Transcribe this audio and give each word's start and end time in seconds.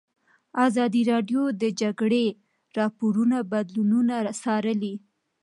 ازادي 0.65 1.01
راډیو 1.11 1.41
د 1.53 1.55
د 1.61 1.63
جګړې 1.81 2.25
راپورونه 2.77 3.37
بدلونونه 3.51 4.15
څارلي. 4.41 4.95